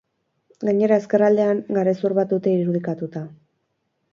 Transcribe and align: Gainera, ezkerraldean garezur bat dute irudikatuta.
Gainera, 0.69 0.95
ezkerraldean 1.03 1.61
garezur 1.77 2.17
bat 2.21 2.33
dute 2.35 2.55
irudikatuta. 2.63 3.25